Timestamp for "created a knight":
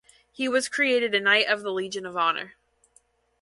0.67-1.45